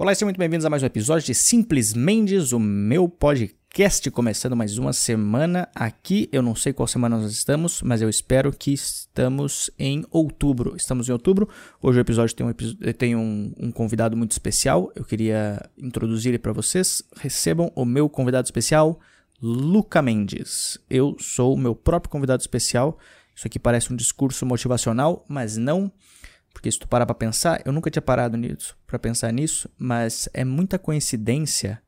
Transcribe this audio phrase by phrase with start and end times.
[0.00, 4.08] Olá e sejam muito bem-vindos a mais um episódio de Simples Mendes, o meu podcast,
[4.12, 6.28] começando mais uma semana aqui.
[6.30, 10.76] Eu não sei qual semana nós estamos, mas eu espero que estamos em outubro.
[10.76, 11.48] Estamos em outubro.
[11.82, 12.52] Hoje o episódio tem um,
[12.96, 14.92] tem um, um convidado muito especial.
[14.94, 17.02] Eu queria introduzir ele para vocês.
[17.16, 19.00] Recebam o meu convidado especial,
[19.42, 20.78] Luca Mendes.
[20.88, 23.00] Eu sou o meu próprio convidado especial.
[23.34, 25.90] Isso aqui parece um discurso motivacional, mas não
[26.58, 30.28] porque se tu parar pra pensar, eu nunca tinha parado nisso, para pensar nisso, mas
[30.34, 31.80] é muita coincidência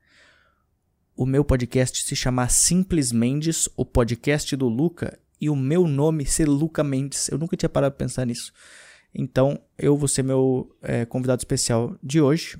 [1.16, 6.24] o meu podcast se chamar Simples Mendes, o podcast do Luca, e o meu nome
[6.24, 7.28] ser Luca Mendes.
[7.28, 8.52] Eu nunca tinha parado pra pensar nisso.
[9.12, 12.56] Então, eu vou ser meu é, convidado especial de hoje.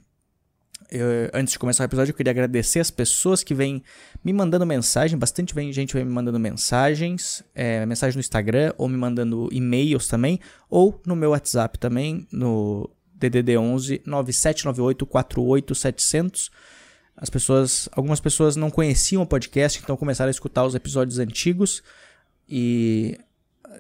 [0.91, 3.83] Eu, antes de começar o episódio, eu queria agradecer as pessoas que vêm
[4.25, 5.17] me mandando mensagem.
[5.17, 10.41] Bastante gente vem me mandando mensagens, é, mensagem no Instagram, ou me mandando e-mails também,
[10.69, 16.51] ou no meu WhatsApp também, no DDD 11 9798 48700.
[17.17, 21.83] As pessoas, algumas pessoas não conheciam o podcast, então começaram a escutar os episódios antigos
[22.49, 23.17] e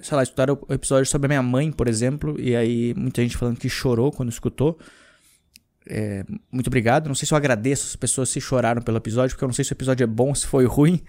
[0.03, 3.36] sei lá, escutaram o episódio sobre a minha mãe, por exemplo, e aí muita gente
[3.36, 4.78] falando que chorou quando escutou.
[5.89, 7.09] É, muito obrigado.
[7.09, 9.64] Não sei se eu agradeço as pessoas se choraram pelo episódio, porque eu não sei
[9.64, 11.00] se o episódio é bom, se foi ruim.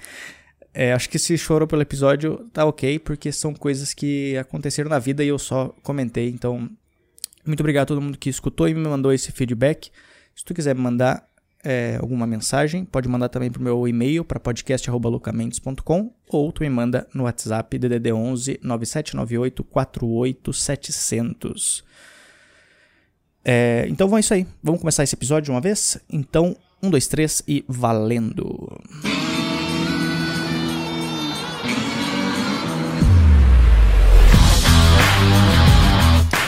[0.74, 5.00] É, acho que se chorou pelo episódio, tá ok, porque são coisas que aconteceram na
[5.00, 6.30] vida e eu só comentei.
[6.30, 6.70] Então,
[7.46, 9.92] muito obrigado a todo mundo que escutou e me mandou esse feedback.
[10.34, 11.28] Se tu quiser me mandar
[11.64, 17.08] é, alguma mensagem, pode mandar também pro meu e-mail para podcast@lucamentos.com ou tu me manda
[17.14, 21.84] no WhatsApp DDD 11 9798 48700.
[23.44, 24.46] É, então é isso aí.
[24.64, 25.98] Vamos começar esse episódio de uma vez?
[26.10, 28.80] Então, um, dois, três e valendo!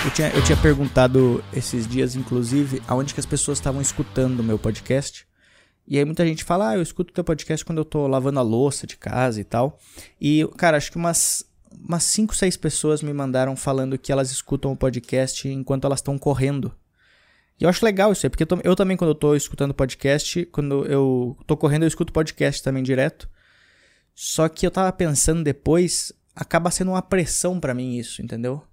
[0.06, 4.44] Eu tinha, eu tinha perguntado esses dias, inclusive, aonde que as pessoas estavam escutando o
[4.44, 5.26] meu podcast.
[5.88, 8.44] E aí muita gente fala, ah, eu escuto teu podcast quando eu tô lavando a
[8.44, 9.80] louça de casa e tal.
[10.22, 11.46] E, cara, acho que umas
[11.88, 16.18] umas 5, 6 pessoas me mandaram falando que elas escutam o podcast enquanto elas estão
[16.18, 16.72] correndo.
[17.60, 20.46] E eu acho legal isso aí, porque eu, eu também, quando eu tô escutando podcast,
[20.48, 23.30] quando eu tô correndo, eu escuto podcast também direto.
[24.16, 28.64] Só que eu tava pensando depois, acaba sendo uma pressão para mim isso, entendeu?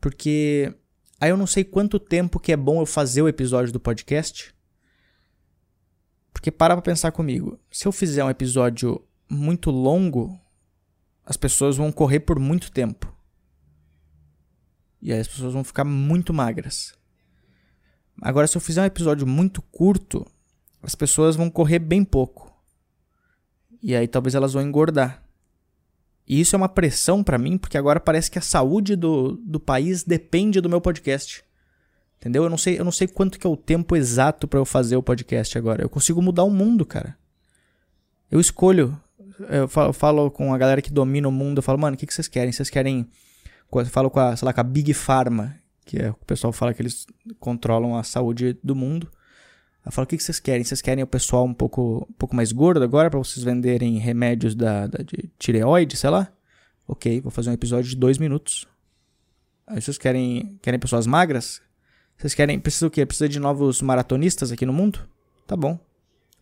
[0.00, 0.74] Porque
[1.20, 4.54] aí eu não sei quanto tempo que é bom eu fazer o episódio do podcast.
[6.32, 10.38] Porque para pra pensar comigo, se eu fizer um episódio muito longo,
[11.24, 13.14] as pessoas vão correr por muito tempo.
[15.00, 16.94] E aí as pessoas vão ficar muito magras.
[18.20, 20.26] Agora, se eu fizer um episódio muito curto,
[20.82, 22.52] as pessoas vão correr bem pouco.
[23.82, 25.22] E aí talvez elas vão engordar.
[26.26, 29.60] E isso é uma pressão para mim, porque agora parece que a saúde do, do
[29.60, 31.44] país depende do meu podcast.
[32.18, 32.44] Entendeu?
[32.44, 34.96] Eu não sei, eu não sei quanto que é o tempo exato para eu fazer
[34.96, 35.82] o podcast agora.
[35.82, 37.16] Eu consigo mudar o mundo, cara.
[38.30, 38.98] Eu escolho.
[39.50, 42.06] Eu falo, falo com a galera que domina o mundo, eu falo, mano, o que,
[42.06, 42.52] que vocês querem?
[42.52, 43.06] Vocês querem.
[43.72, 46.72] Eu falo com a, sei lá, com a Big Pharma que é, o pessoal fala
[46.72, 47.06] que eles
[47.38, 49.10] controlam a saúde do mundo.
[49.84, 50.64] Ela fala: o que, vocês querem?
[50.64, 54.54] Vocês querem o pessoal um pouco, um pouco mais gordo agora para vocês venderem remédios
[54.54, 56.32] da, da, de tireoide, sei lá?
[56.86, 58.66] Ok, vou fazer um episódio de dois minutos.
[59.66, 61.60] Aí vocês querem, querem pessoas magras?
[62.16, 62.58] Vocês querem.
[62.58, 63.04] Precisa o quê?
[63.04, 65.06] Precisa de novos maratonistas aqui no mundo?
[65.46, 65.78] Tá bom.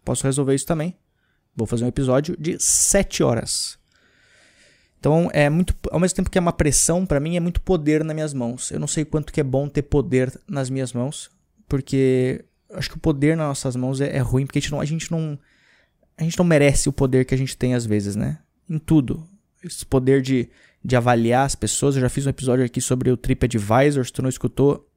[0.05, 0.97] Posso resolver isso também.
[1.55, 3.79] Vou fazer um episódio de sete horas.
[5.03, 8.05] Então é muito, ao mesmo tempo que é uma pressão para mim é muito poder
[8.05, 8.71] nas minhas mãos.
[8.71, 11.29] Eu não sei quanto que é bom ter poder nas minhas mãos,
[11.69, 14.81] porque acho que o poder nas nossas mãos é, é ruim porque a gente não,
[14.81, 15.37] a gente não
[16.17, 18.39] a gente não merece o poder que a gente tem às vezes, né?
[18.71, 19.27] Em tudo.
[19.65, 20.49] Esse poder de,
[20.85, 21.97] de avaliar as pessoas.
[21.97, 24.07] Eu já fiz um episódio aqui sobre o TripAdvisor.
[24.07, 24.89] Se tu não escutou,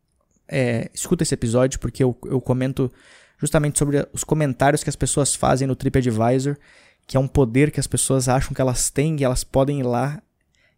[0.47, 2.91] é, escuta esse episódio porque eu, eu comento
[3.39, 6.57] justamente sobre os comentários que as pessoas fazem no TripAdvisor
[7.07, 9.83] que é um poder que as pessoas acham que elas têm e elas podem ir
[9.83, 10.21] lá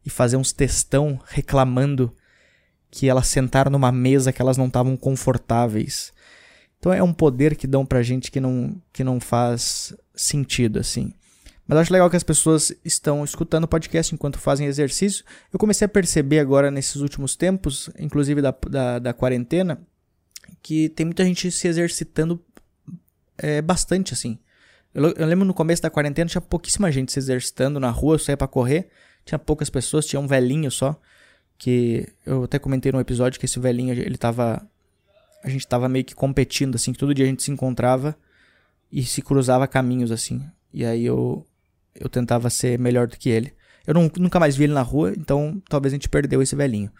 [0.06, 2.14] e fazer uns textão reclamando
[2.90, 6.12] que elas sentaram numa mesa que elas não estavam confortáveis.
[6.80, 11.14] Então é um poder que dão pra gente que não, que não faz sentido, assim.
[11.68, 15.26] Mas acho legal que as pessoas estão escutando o podcast enquanto fazem exercício.
[15.52, 19.82] Eu comecei a perceber agora nesses últimos tempos, inclusive da, da, da quarentena,
[20.64, 22.42] que tem muita gente se exercitando
[23.38, 24.40] é, bastante, assim.
[24.94, 28.38] Eu, lembro no começo da quarentena tinha pouquíssima gente se exercitando na rua, eu saía
[28.38, 28.90] para correr,
[29.26, 31.00] tinha poucas pessoas, tinha um velhinho só,
[31.58, 34.68] que eu até comentei no episódio que esse velhinho, ele tava
[35.44, 38.18] a gente tava meio que competindo assim, que todo dia a gente se encontrava
[38.92, 40.44] e se cruzava caminhos assim.
[40.74, 41.46] E aí eu
[41.96, 43.54] eu tentava ser melhor do que ele.
[43.86, 46.92] Eu não, nunca mais vi ele na rua, então talvez a gente perdeu esse velhinho.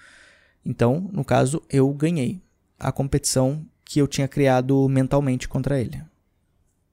[0.66, 2.42] Então, no caso, eu ganhei
[2.80, 6.02] a competição que eu tinha criado mentalmente contra ele.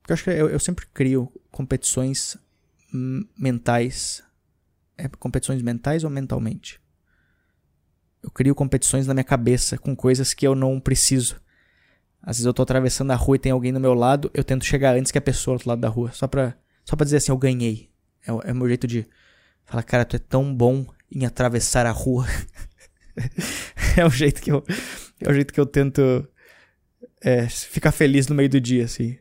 [0.04, 2.36] Porque eu acho que eu, eu sempre crio competições
[3.38, 4.22] mentais.
[4.98, 6.78] É competições mentais ou mentalmente?
[8.22, 11.40] Eu crio competições na minha cabeça com coisas que eu não preciso.
[12.22, 14.64] Às vezes eu tô atravessando a rua e tem alguém do meu lado, eu tento
[14.66, 16.12] chegar antes que a pessoa do outro lado da rua.
[16.12, 16.54] Só pra,
[16.84, 17.90] só pra dizer assim, eu ganhei.
[18.26, 19.06] É, é o meu jeito de
[19.64, 22.26] falar, cara, tu é tão bom em atravessar a rua.
[23.96, 24.62] é o jeito que eu.
[25.18, 26.28] É o jeito que eu tento
[27.22, 29.18] é, ficar feliz no meio do dia, assim.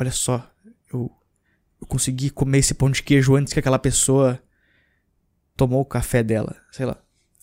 [0.00, 0.50] Olha só,
[0.90, 1.12] eu,
[1.78, 4.40] eu consegui comer esse pão de queijo antes que aquela pessoa
[5.54, 6.56] tomou o café dela.
[6.72, 6.96] Sei lá.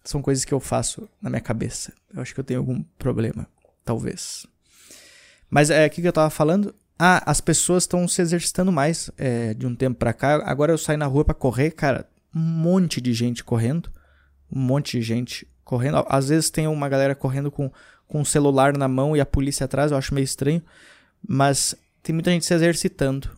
[0.03, 1.93] São coisas que eu faço na minha cabeça.
[2.11, 3.47] Eu acho que eu tenho algum problema.
[3.85, 4.47] Talvez.
[5.47, 6.73] Mas é, o que, eu tava falando?
[6.97, 10.41] Ah, as pessoas estão se exercitando mais é, de um tempo pra cá.
[10.43, 12.09] Agora eu saio na rua para correr, cara.
[12.33, 13.91] Um monte de gente correndo.
[14.51, 16.03] Um monte de gente correndo.
[16.09, 17.71] Às vezes tem uma galera correndo com,
[18.07, 19.91] com o celular na mão e a polícia atrás.
[19.91, 20.63] Eu acho meio estranho.
[21.21, 21.75] Mas
[22.07, 23.29] tem muita gente se exercitando.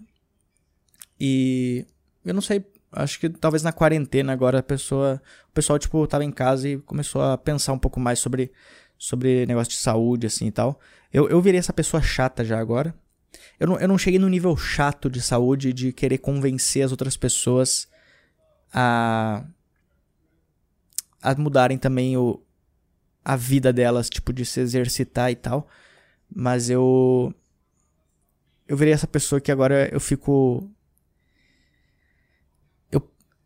[1.20, 1.88] E
[2.24, 5.20] eu não sei, acho que talvez na quarentena agora a pessoa,
[5.50, 8.52] o pessoal tipo tava em casa e começou a pensar um pouco mais sobre
[8.96, 10.80] sobre negócio de saúde assim e tal.
[11.12, 12.94] Eu, eu virei essa pessoa chata já agora.
[13.60, 17.18] Eu não, eu não cheguei no nível chato de saúde de querer convencer as outras
[17.18, 17.88] pessoas
[18.72, 19.44] a
[21.24, 22.40] a mudarem também o
[23.26, 25.68] a vida delas, tipo de se exercitar e tal.
[26.32, 27.34] Mas eu
[28.70, 30.70] eu virei essa pessoa que agora eu fico
[32.92, 33.02] eu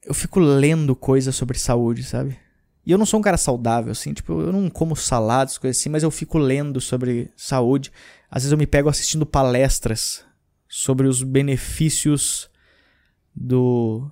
[0.06, 2.38] eu fico lendo coisas sobre saúde, sabe?
[2.86, 5.88] E eu não sou um cara saudável, assim, tipo, eu não como saladas, coisas assim,
[5.88, 7.90] mas eu fico lendo sobre saúde.
[8.30, 10.26] Às vezes eu me pego assistindo palestras
[10.68, 12.50] sobre os benefícios
[13.34, 14.06] do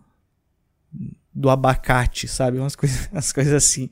[1.34, 2.58] do abacate, sabe?
[2.58, 3.90] Umas coisas, umas coisas assim.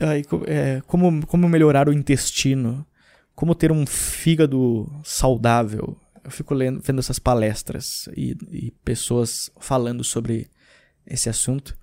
[0.00, 2.86] Ai, é, como, como melhorar o intestino,
[3.36, 6.00] como ter um fígado saudável.
[6.24, 10.50] Eu fico lendo, vendo essas palestras e, e pessoas falando sobre
[11.06, 11.76] esse assunto.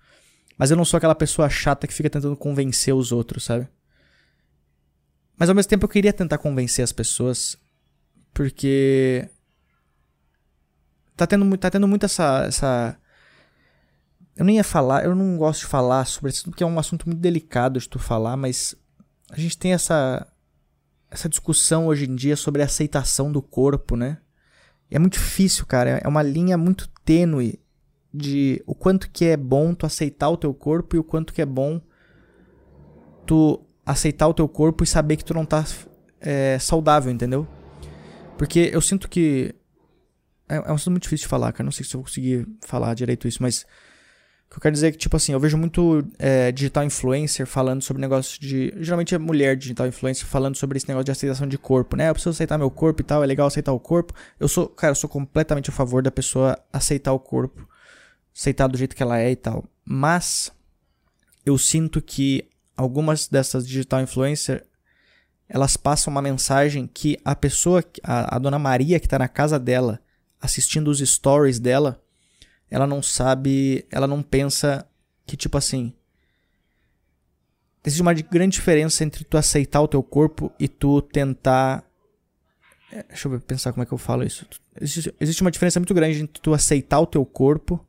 [0.58, 3.68] Mas eu não sou aquela pessoa chata que fica tentando convencer os outros, sabe?
[5.38, 7.56] Mas ao mesmo tempo eu queria tentar convencer as pessoas,
[8.34, 9.30] porque
[11.16, 12.98] tá tendo, tá tendo muito essa, essa.
[14.36, 17.06] Eu nem ia falar, eu não gosto de falar sobre isso, porque é um assunto
[17.06, 18.76] muito delicado de tu falar, mas
[19.30, 20.28] a gente tem essa,
[21.14, 24.18] essa discussão hoje em dia sobre a aceitação do corpo, né?
[24.90, 26.02] É muito difícil, cara.
[26.04, 27.60] É uma linha muito tênue
[28.12, 31.42] de o quanto que é bom tu aceitar o teu corpo e o quanto que
[31.42, 31.80] é bom
[33.28, 35.64] tu aceitar o teu corpo e saber que tu não tá
[36.20, 37.48] é, saudável, entendeu?
[38.36, 39.54] Porque eu sinto que.
[40.50, 41.64] É, é um assunto muito difícil de falar, cara.
[41.64, 43.68] Não sei se eu vou conseguir falar direito isso, mas.
[44.54, 47.82] Que eu quero dizer é que, tipo assim, eu vejo muito é, digital influencer falando
[47.82, 48.74] sobre negócio de.
[48.78, 52.10] Geralmente é mulher digital influencer falando sobre esse negócio de aceitação de corpo, né?
[52.10, 54.14] Eu preciso aceitar meu corpo e tal, é legal aceitar o corpo.
[54.40, 57.68] Eu sou, cara, eu sou completamente a favor da pessoa aceitar o corpo
[58.36, 59.66] aceitar do jeito que ela é e tal.
[59.86, 60.52] Mas
[61.46, 64.66] eu sinto que algumas dessas digital influencer
[65.48, 69.60] elas passam uma mensagem que a pessoa, a, a dona Maria que está na casa
[69.60, 70.00] dela,
[70.42, 72.02] assistindo os stories dela,
[72.74, 74.84] ela não sabe, ela não pensa
[75.28, 75.94] que tipo assim,
[77.86, 81.84] existe uma grande diferença entre tu aceitar o teu corpo e tu tentar
[82.92, 84.48] é, deixa eu pensar como é que eu falo isso.
[84.82, 87.80] Existe, existe uma diferença muito grande entre tu aceitar o teu corpo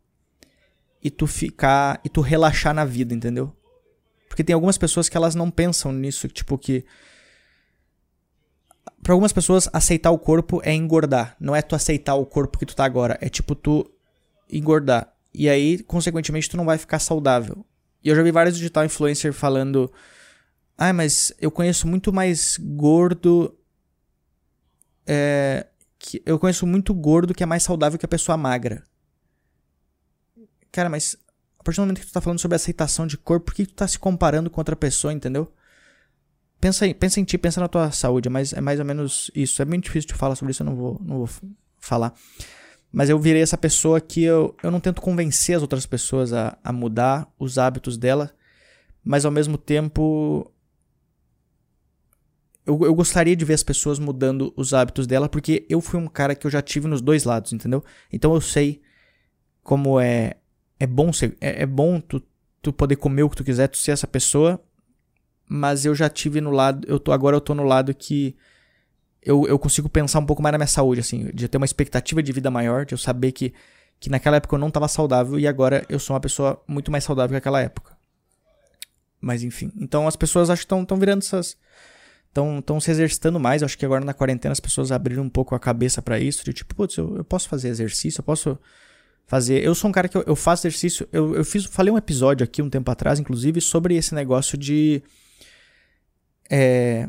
[1.03, 3.57] e tu ficar e tu relaxar na vida, entendeu?
[4.29, 6.85] Porque tem algumas pessoas que elas não pensam nisso, tipo que
[9.03, 12.67] para algumas pessoas aceitar o corpo é engordar, não é tu aceitar o corpo que
[12.67, 13.91] tu tá agora, é tipo tu
[14.51, 15.13] engordar.
[15.33, 17.65] E aí, consequentemente, tu não vai ficar saudável.
[18.03, 19.93] E eu já vi vários digital influencers falando:
[20.77, 23.57] "Ah, mas eu conheço muito mais gordo
[25.07, 25.67] é,
[25.99, 28.85] que eu conheço muito gordo que é mais saudável que a pessoa magra.
[30.71, 31.17] Cara, mas
[31.59, 33.75] a partir do momento que tu tá falando sobre aceitação de corpo, por que tu
[33.75, 35.51] tá se comparando com outra pessoa, entendeu?
[36.61, 39.61] Pensa, em, pensa em ti, pensa na tua saúde, mas é mais ou menos isso.
[39.63, 41.29] É muito difícil de falar sobre isso, eu não vou, não vou
[41.79, 42.15] falar.
[42.95, 46.57] Mas eu virei essa pessoa que eu, eu não tento convencer as outras pessoas a,
[46.63, 48.33] a mudar os hábitos dela,
[49.03, 50.49] mas ao mesmo tempo
[52.65, 56.07] eu, eu gostaria de ver as pessoas mudando os hábitos dela, porque eu fui um
[56.07, 57.83] cara que eu já tive nos dois lados, entendeu?
[58.13, 58.81] Então eu sei
[59.61, 60.37] como é
[60.79, 62.23] é bom ser, é, é bom tu,
[62.63, 64.63] tu poder comer o que tu quiser, tu ser essa pessoa,
[65.49, 68.37] mas eu já tive no lado, eu tô agora eu tô no lado que
[69.25, 72.23] eu, eu consigo pensar um pouco mais na minha saúde, assim, de ter uma expectativa
[72.23, 73.53] de vida maior, de eu saber que,
[73.99, 77.05] que naquela época eu não estava saudável e agora eu sou uma pessoa muito mais
[77.05, 77.97] saudável que naquela época.
[79.21, 81.57] Mas enfim, então as pessoas acho que estão virando essas
[82.35, 83.63] estão se exercitando mais.
[83.63, 86.45] Eu acho que agora na quarentena as pessoas abriram um pouco a cabeça para isso.
[86.45, 88.59] De tipo, putz, eu, eu, posso fazer exercício, eu posso
[89.27, 89.63] fazer.
[89.63, 91.09] Eu sou um cara que eu, eu faço exercício.
[91.13, 95.03] Eu, eu fiz, falei um episódio aqui um tempo atrás, inclusive, sobre esse negócio de.
[96.51, 97.09] É,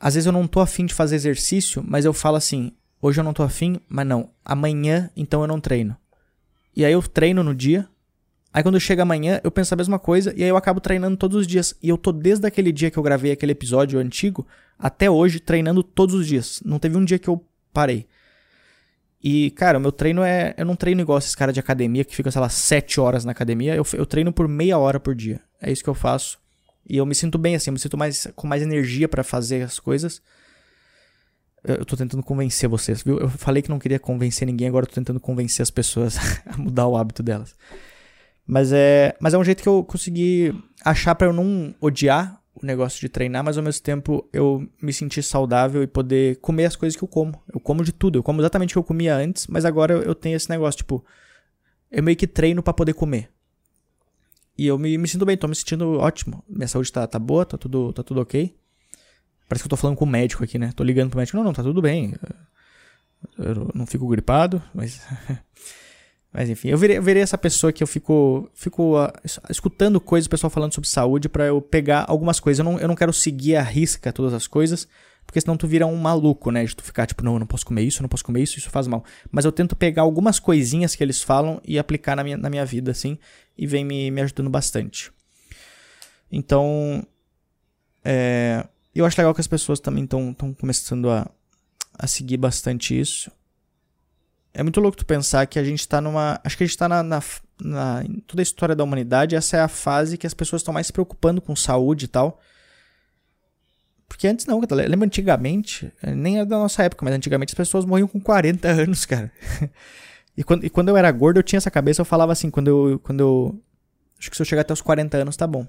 [0.00, 3.24] às vezes eu não tô afim de fazer exercício, mas eu falo assim: hoje eu
[3.24, 4.30] não tô afim, mas não.
[4.44, 5.96] Amanhã, então eu não treino.
[6.74, 7.88] E aí eu treino no dia,
[8.52, 11.36] Aí quando chega amanhã, eu penso a mesma coisa e aí eu acabo treinando todos
[11.36, 11.74] os dias.
[11.80, 14.46] E eu tô desde aquele dia que eu gravei aquele episódio antigo
[14.78, 16.60] até hoje treinando todos os dias.
[16.64, 18.06] Não teve um dia que eu parei.
[19.22, 20.54] E, cara, o meu treino é.
[20.56, 23.32] Eu não treino igual esses caras de academia que ficam, sei lá, 7 horas na
[23.32, 23.76] academia.
[23.76, 25.40] Eu, eu treino por meia hora por dia.
[25.60, 26.38] É isso que eu faço.
[26.88, 29.62] E eu me sinto bem assim, eu me sinto mais, com mais energia para fazer
[29.62, 30.22] as coisas.
[31.62, 33.18] Eu, tô tentando convencer vocês, viu?
[33.18, 36.56] Eu falei que não queria convencer ninguém, agora eu tô tentando convencer as pessoas a
[36.56, 37.54] mudar o hábito delas.
[38.46, 40.52] Mas é, mas é um jeito que eu consegui
[40.84, 44.92] achar para eu não odiar o negócio de treinar, mas ao mesmo tempo eu me
[44.92, 47.40] sentir saudável e poder comer as coisas que eu como.
[47.52, 50.14] Eu como de tudo, eu como exatamente o que eu comia antes, mas agora eu
[50.14, 51.04] tenho esse negócio, tipo,
[51.90, 53.30] eu meio que treino para poder comer.
[54.60, 56.44] E eu me, me sinto bem, tô me sentindo ótimo.
[56.46, 58.54] Minha saúde tá, tá boa, tá tudo, tá tudo ok.
[59.48, 60.70] Parece que eu tô falando com o médico aqui, né?
[60.76, 61.38] Tô ligando pro médico.
[61.38, 62.14] Não, não, tá tudo bem.
[63.38, 65.00] Eu não fico gripado, mas
[66.30, 69.10] Mas enfim, eu virei, eu virei, essa pessoa que eu fico, fico uh,
[69.48, 72.58] escutando coisas, o pessoal falando sobre saúde, para eu pegar algumas coisas.
[72.58, 74.86] Eu não, eu não quero seguir a risca todas as coisas,
[75.30, 76.64] porque senão tu vira um maluco, né?
[76.64, 78.58] De tu ficar tipo, não, eu não posso comer isso, eu não posso comer isso,
[78.58, 79.04] isso faz mal.
[79.30, 82.66] Mas eu tento pegar algumas coisinhas que eles falam e aplicar na minha, na minha
[82.66, 83.16] vida, assim,
[83.56, 85.12] e vem me, me ajudando bastante.
[86.32, 87.06] Então,
[88.04, 91.30] é, eu acho legal que as pessoas também estão começando a,
[91.96, 93.30] a seguir bastante isso.
[94.52, 96.40] É muito louco tu pensar que a gente tá numa.
[96.42, 97.22] Acho que a gente tá na, na,
[97.62, 100.74] na, Em toda a história da humanidade, essa é a fase que as pessoas estão
[100.74, 102.40] mais se preocupando com saúde e tal.
[104.10, 104.60] Porque antes não.
[104.60, 105.90] Lembra antigamente?
[106.02, 109.32] Eh, nem é da nossa época, mas antigamente as pessoas morriam com 40 anos, cara.
[110.36, 112.66] e, quando, e quando eu era gordo, eu tinha essa cabeça, eu falava assim, quando
[112.66, 112.98] eu.
[112.98, 113.62] Quando eu
[114.18, 115.64] acho que se eu chegar até os 40 anos, tá bom.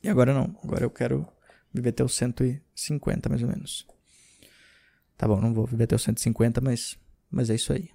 [0.00, 0.56] E agora não.
[0.62, 1.26] Agora eu quero
[1.74, 3.84] viver até os 150, mais ou menos.
[5.18, 6.96] Tá bom, não vou viver até os 150, mas
[7.28, 7.90] mas é isso aí.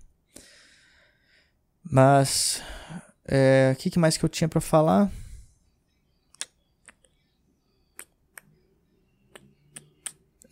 [1.81, 2.61] Mas.
[3.25, 5.09] É, o que mais que eu tinha para falar?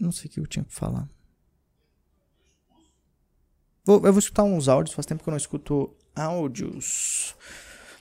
[0.04, 1.10] Não sei o que eu tinha pra falar.
[3.86, 7.36] Vou, eu vou escutar uns áudios, faz tempo que eu não escuto áudios.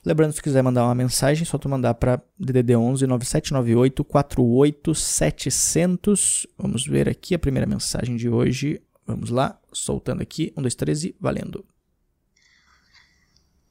[0.05, 6.47] Lembrando, se quiser mandar uma mensagem, só tu mandar para DDD 11 9798 48 700.
[6.59, 8.83] Vamos ver aqui a primeira mensagem de hoje.
[9.07, 10.53] Vamos lá, soltando aqui.
[10.57, 11.65] 1, 2, 3 e valendo.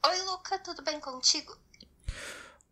[0.05, 1.57] Oi, Luca, tudo bem contigo?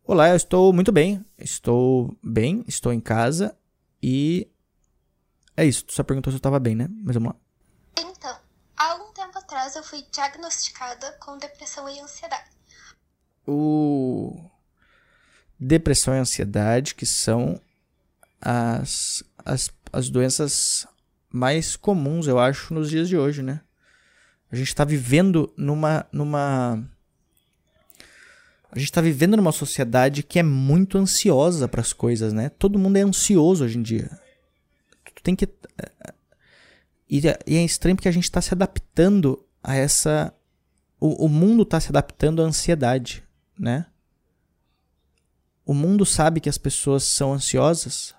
[0.05, 1.23] Olá, eu estou muito bem.
[1.37, 3.57] Estou bem, estou em casa
[4.01, 4.47] e.
[5.59, 6.87] É isso, tu só perguntou se eu estava bem, né?
[7.03, 7.35] Mas vamos lá.
[7.99, 8.33] Então,
[8.77, 12.49] há algum tempo atrás eu fui diagnosticada com depressão e ansiedade.
[13.45, 14.49] O.
[15.59, 17.59] Depressão e ansiedade, que são
[18.39, 20.87] as, as, as doenças
[21.29, 23.59] mais comuns, eu acho, nos dias de hoje, né?
[24.49, 26.81] A gente está vivendo numa, numa.
[28.71, 32.47] A gente está vivendo numa sociedade que é muito ansiosa para as coisas, né?
[32.47, 34.09] Todo mundo é ansioso hoje em dia.
[35.19, 35.47] Tu tem que.
[37.09, 40.33] E é, é estranho porque a gente está se adaptando a essa.
[40.99, 43.23] O, o mundo está se adaptando à ansiedade,
[43.57, 43.85] né?
[45.65, 48.15] O mundo sabe que as pessoas são ansiosas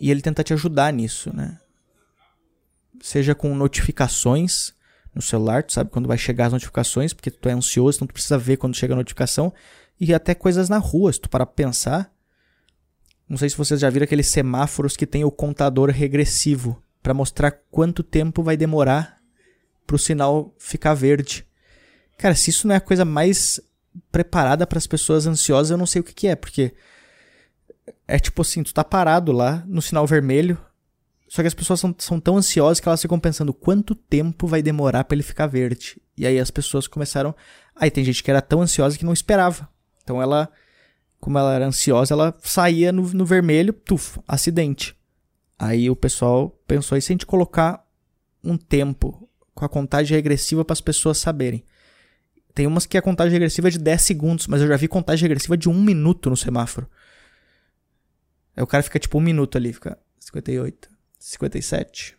[0.00, 1.60] e ele tenta te ajudar nisso, né?
[3.04, 4.72] seja com notificações
[5.14, 8.14] no celular, tu sabe quando vai chegar as notificações, porque tu é ansioso, então tu
[8.14, 9.52] precisa ver quando chega a notificação,
[10.00, 12.12] e até coisas na rua, se tu parar pensar.
[13.28, 17.50] Não sei se vocês já viram aqueles semáforos que tem o contador regressivo para mostrar
[17.70, 19.18] quanto tempo vai demorar
[19.86, 21.46] pro sinal ficar verde.
[22.18, 23.60] Cara, se isso não é a coisa mais
[24.10, 26.74] preparada para as pessoas ansiosas, eu não sei o que, que é, porque
[28.06, 30.58] é tipo assim, tu tá parado lá no sinal vermelho,
[31.28, 34.62] só que as pessoas são, são tão ansiosas que elas ficam pensando quanto tempo vai
[34.62, 36.00] demorar para ele ficar verde.
[36.16, 37.34] E aí as pessoas começaram.
[37.74, 39.68] Aí tem gente que era tão ansiosa que não esperava.
[40.02, 40.48] Então ela,
[41.24, 44.94] como ela era ansiosa, ela saía no, no vermelho, tuf, acidente.
[45.58, 47.82] Aí o pessoal pensou: e se a gente colocar
[48.42, 51.64] um tempo com a contagem regressiva para as pessoas saberem?
[52.52, 55.22] Tem umas que a contagem regressiva é de 10 segundos, mas eu já vi contagem
[55.22, 56.90] regressiva de um minuto no semáforo.
[58.54, 62.18] Aí o cara fica tipo um minuto ali, fica 58, 57,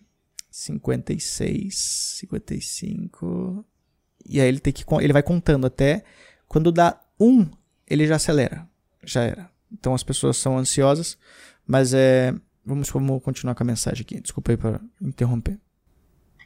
[0.50, 3.64] 56, 55.
[4.26, 6.04] E aí ele tem que ele vai contando até
[6.48, 7.48] quando dá um,
[7.88, 8.68] ele já acelera.
[9.06, 9.52] Já era.
[9.72, 11.18] Então as pessoas são ansiosas,
[11.66, 12.34] mas é
[12.66, 14.20] vamos, vamos continuar com a mensagem aqui.
[14.20, 15.60] Desculpa aí para interromper.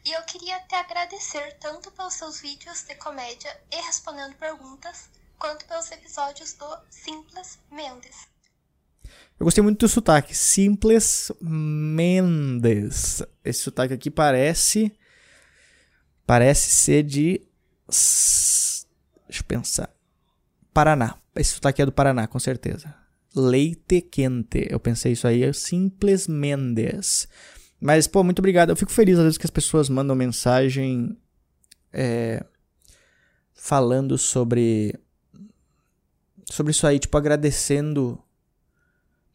[0.05, 5.65] E eu queria te agradecer tanto pelos seus vídeos de comédia e respondendo perguntas, quanto
[5.65, 8.27] pelos episódios do Simples Mendes.
[9.39, 10.35] Eu gostei muito do sotaque.
[10.35, 13.23] Simples Mendes.
[13.43, 14.91] Esse sotaque aqui parece.
[16.25, 17.41] Parece ser de.
[17.87, 19.89] Deixa eu pensar.
[20.73, 21.17] Paraná.
[21.39, 22.93] Esse sotaque é do Paraná, com certeza.
[23.33, 24.67] Leite quente.
[24.69, 25.41] Eu pensei isso aí.
[25.41, 27.29] É Simples Mendes.
[27.79, 28.71] Mas, pô, muito obrigado.
[28.71, 31.17] Eu fico feliz às vezes que as pessoas mandam mensagem
[31.93, 32.43] é,
[33.53, 34.99] falando sobre.
[36.43, 38.21] Sobre isso aí, tipo, agradecendo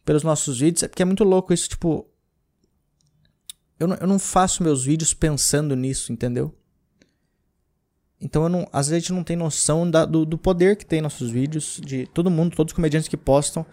[0.04, 0.82] pelos nossos vídeos.
[0.82, 2.06] É porque é muito louco isso, tipo.
[3.80, 6.54] Eu não, eu não faço meus vídeos pensando nisso, entendeu?
[8.25, 11.00] Então, não, às vezes a gente não tem noção da, do, do poder que tem
[11.00, 13.66] nossos vídeos, de todo mundo, todos os comediantes que postam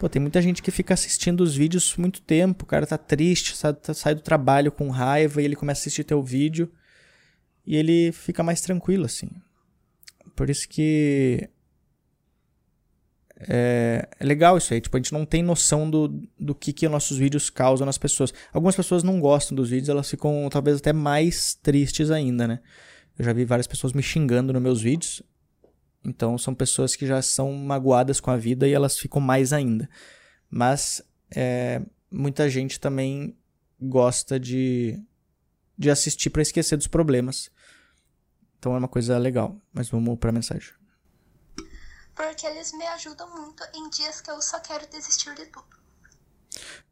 [0.00, 3.54] Pô, tem muita gente que fica assistindo os vídeos muito tempo, o cara tá triste,
[3.54, 6.72] sai, tá, sai do trabalho com raiva e ele começa a assistir teu vídeo
[7.66, 9.28] e ele fica mais tranquilo, assim.
[10.34, 11.50] Por isso que
[13.46, 14.80] é, é, legal isso aí.
[14.80, 18.32] Tipo, a gente não tem noção do, do que, que nossos vídeos causam nas pessoas.
[18.54, 22.60] Algumas pessoas não gostam dos vídeos, elas ficam talvez até mais tristes ainda, né?
[23.20, 25.22] Eu já vi várias pessoas me xingando nos meus vídeos.
[26.02, 29.90] Então são pessoas que já são magoadas com a vida e elas ficam mais ainda.
[30.48, 31.02] Mas
[31.36, 33.36] é, muita gente também
[33.78, 34.98] gosta de,
[35.76, 37.50] de assistir para esquecer dos problemas.
[38.58, 39.60] Então é uma coisa legal.
[39.70, 40.72] Mas vamos para a mensagem.
[42.14, 45.76] Porque eles me ajudam muito em dias que eu só quero desistir de tudo.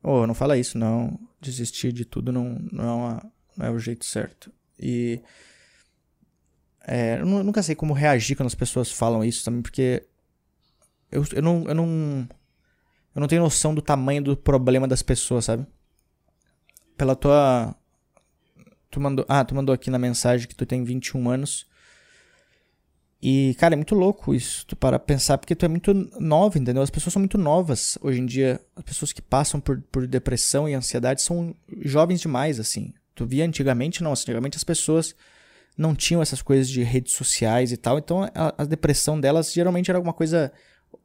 [0.03, 1.19] Oh, não fala isso, não.
[1.41, 4.53] Desistir de tudo não, não, é, uma, não é o jeito certo.
[4.79, 5.23] E
[6.91, 10.03] é, eu nunca sei como reagir quando as pessoas falam isso também, porque
[11.13, 12.29] eu, eu, não, eu, não,
[13.15, 15.67] eu não tenho noção do tamanho do problema das pessoas, sabe?
[16.97, 17.77] Pela tua.
[18.91, 21.67] Tu mandou, ah, tu mandou aqui na mensagem que tu tem 21 anos.
[23.21, 26.83] E, cara, é muito louco isso, tu para pensar, porque tu é muito nova, entendeu?
[26.83, 28.61] As pessoas são muito novas hoje em dia.
[28.75, 32.95] As pessoas que passam por, por depressão e ansiedade são jovens demais, assim.
[33.15, 34.13] Tu via antigamente, não.
[34.13, 35.15] Antigamente as pessoas
[35.79, 37.99] não tinham essas coisas de redes sociais e tal.
[37.99, 40.53] Então a, a depressão delas geralmente era alguma coisa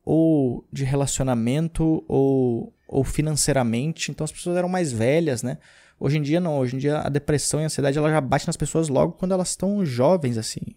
[0.03, 4.09] ou de relacionamento ou, ou financeiramente.
[4.09, 5.59] Então as pessoas eram mais velhas, né?
[5.99, 6.57] Hoje em dia não.
[6.57, 9.33] Hoje em dia a depressão e a ansiedade ela já bate nas pessoas logo quando
[9.33, 10.75] elas estão jovens, assim.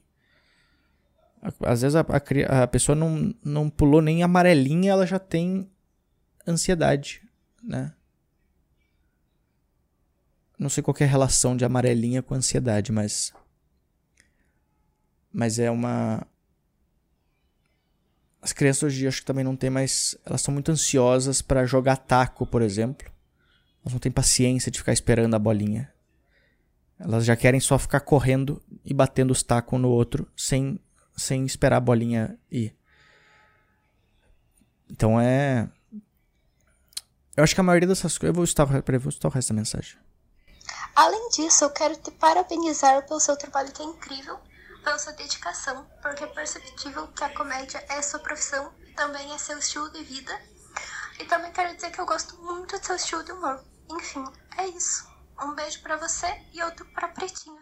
[1.61, 5.71] Às vezes a, a, a pessoa não, não pulou nem amarelinha, ela já tem
[6.47, 7.23] ansiedade,
[7.63, 7.95] né?
[10.59, 13.33] Não sei qual é a relação de amarelinha com ansiedade, mas
[15.37, 16.27] mas é uma.
[18.41, 20.17] As crianças hoje em dia acho que também não tem mais.
[20.25, 23.07] Elas são muito ansiosas para jogar taco, por exemplo.
[23.83, 25.93] Elas não têm paciência de ficar esperando a bolinha.
[26.99, 30.81] Elas já querem só ficar correndo e batendo os tacos um no outro sem,
[31.15, 32.75] sem esperar a bolinha ir.
[34.91, 35.69] Então é.
[37.37, 38.33] Eu acho que a maioria dessas coisas.
[38.33, 39.99] Eu vou estar, eu vou estar o resto da mensagem.
[40.95, 44.41] Além disso, eu quero te parabenizar pelo seu trabalho que é incrível
[44.87, 49.59] pela sua dedicação, porque é perceptível que a comédia é sua profissão também é seu
[49.59, 50.33] estilo de vida.
[51.21, 53.63] E também quero dizer que eu gosto muito do seu estilo de humor.
[53.91, 54.25] Enfim,
[54.57, 55.05] é isso.
[55.43, 57.61] Um beijo para você e outro pra Pretinha.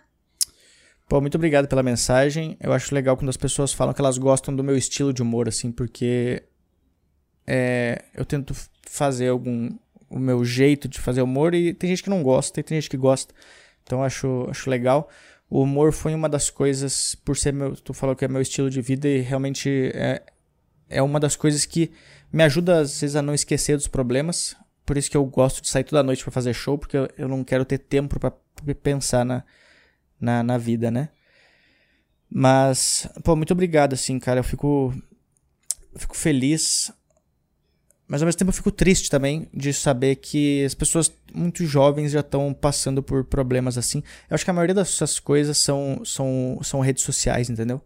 [1.08, 2.58] Pô, muito obrigado pela mensagem.
[2.60, 5.48] Eu acho legal quando as pessoas falam que elas gostam do meu estilo de humor,
[5.48, 6.44] assim, porque
[7.46, 8.54] é, eu tento
[8.86, 9.70] fazer algum
[10.10, 12.90] o meu jeito de fazer humor e tem gente que não gosta e tem gente
[12.90, 13.34] que gosta.
[13.82, 15.08] Então acho, acho legal.
[15.48, 18.70] O humor foi uma das coisas, por ser meu, tu falou que é meu estilo
[18.70, 20.22] de vida e realmente é,
[20.88, 21.92] é uma das coisas que
[22.32, 24.56] me ajuda às vezes a não esquecer dos problemas.
[24.84, 27.28] Por isso que eu gosto de sair toda noite para fazer show, porque eu, eu,
[27.28, 28.32] não quero ter tempo para
[28.82, 29.44] pensar na,
[30.20, 31.10] na, na vida, né?
[32.28, 34.40] Mas, pô, muito obrigado, assim, cara.
[34.40, 34.92] Eu fico,
[35.92, 36.92] eu fico feliz
[38.06, 42.12] mas ao mesmo tempo eu fico triste também de saber que as pessoas muito jovens
[42.12, 44.02] já estão passando por problemas assim.
[44.28, 47.80] Eu acho que a maioria dessas coisas são, são, são redes sociais, entendeu?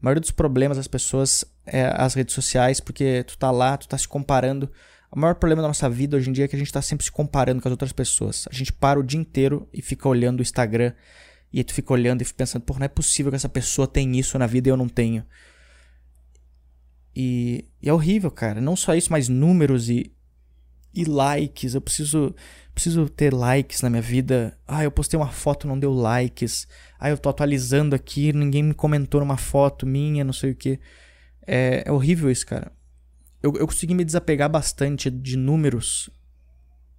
[0.00, 3.86] A maioria dos problemas das pessoas é as redes sociais, porque tu tá lá, tu
[3.86, 4.70] tá se comparando.
[5.10, 7.04] O maior problema da nossa vida hoje em dia é que a gente tá sempre
[7.04, 8.46] se comparando com as outras pessoas.
[8.50, 10.92] A gente para o dia inteiro e fica olhando o Instagram.
[11.52, 14.38] E tu fica olhando e pensando, porra, não é possível que essa pessoa tem isso
[14.38, 15.24] na vida e eu não tenho.
[17.16, 18.60] E, e, é horrível, cara.
[18.60, 20.12] Não só isso, mas números e,
[20.92, 21.74] e likes.
[21.74, 22.34] Eu preciso,
[22.74, 24.58] preciso ter likes na minha vida.
[24.68, 26.68] Ah, eu postei uma foto, não deu likes.
[27.00, 30.78] Ah, eu tô atualizando aqui, ninguém me comentou numa foto minha, não sei o que.
[31.46, 32.70] É, é horrível isso, cara.
[33.42, 36.10] Eu, eu consegui me desapegar bastante de números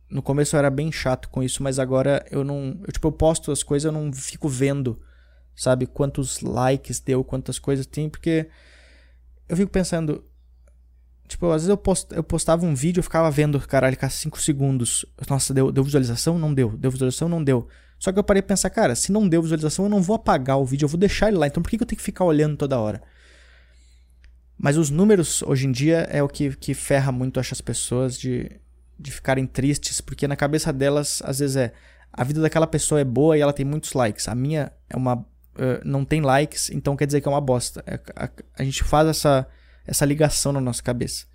[0.09, 2.79] no começo eu era bem chato com isso, mas agora eu não.
[2.85, 5.01] Eu, tipo, eu posto as coisas, eu não fico vendo,
[5.55, 8.49] sabe, quantos likes deu, quantas coisas tem, porque
[9.47, 10.23] eu fico pensando.
[11.27, 14.41] Tipo, às vezes eu, post, eu postava um vídeo, eu ficava vendo, caralho, cá 5
[14.41, 15.05] segundos.
[15.29, 16.39] Nossa, deu, deu visualização?
[16.39, 16.77] Não deu.
[16.77, 17.27] Deu visualização?
[17.27, 17.67] Não deu.
[17.99, 20.57] Só que eu parei pra pensar, cara, se não deu visualização, eu não vou apagar
[20.57, 21.47] o vídeo, eu vou deixar ele lá.
[21.47, 23.01] Então por que, eu tenho que ficar olhando toda hora?
[24.57, 28.17] Mas os números, hoje em dia, é o que, que ferra muito, acho, as pessoas
[28.17, 28.49] de,
[28.99, 31.73] de ficarem tristes, porque na cabeça delas, às vezes é
[32.11, 34.27] a vida daquela pessoa é boa e ela tem muitos likes.
[34.27, 35.23] A minha é uma.
[35.57, 37.83] Uh, não tem likes, então quer dizer que é uma bosta.
[37.87, 39.47] É, a, a, gente faz essa,
[39.87, 41.25] essa ligação na nossa cabeça.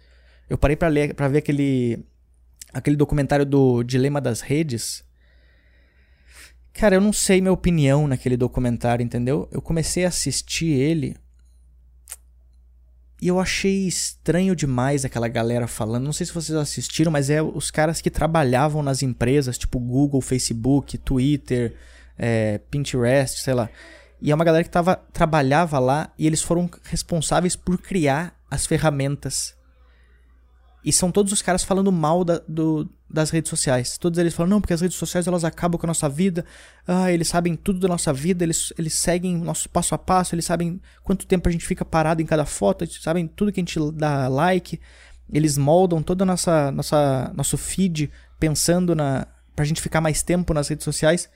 [0.49, 2.05] Eu parei para ler para ver aquele
[2.73, 5.05] aquele documentário do Dilema das Redes.
[6.73, 9.49] Cara, eu não sei minha opinião naquele documentário, entendeu?
[9.51, 11.17] Eu comecei a assistir ele
[13.23, 16.05] e eu achei estranho demais aquela galera falando.
[16.05, 20.21] Não sei se vocês assistiram, mas é os caras que trabalhavam nas empresas, tipo Google,
[20.21, 21.77] Facebook, Twitter,
[22.19, 23.71] é, Pinterest, sei lá.
[24.23, 28.65] E é uma galera que tava, trabalhava lá e eles foram responsáveis por criar as
[28.65, 29.55] ferramentas
[30.85, 33.97] e são todos os caras falando mal da, do, das redes sociais.
[33.97, 36.45] Todos eles falam, não, porque as redes sociais elas acabam com a nossa vida.
[36.87, 40.45] Ah, eles sabem tudo da nossa vida, eles, eles seguem nosso passo a passo, eles
[40.45, 43.63] sabem quanto tempo a gente fica parado em cada foto, eles sabem tudo que a
[43.63, 44.81] gente dá like.
[45.33, 50.69] Eles moldam todo nossa, nossa, nosso feed pensando na pra gente ficar mais tempo nas
[50.69, 51.29] redes sociais.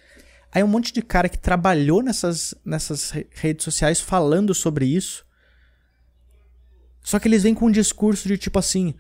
[0.53, 5.25] Aí um monte de cara que trabalhou nessas, nessas redes sociais falando sobre isso.
[7.03, 8.95] Só que eles vêm com um discurso de tipo assim,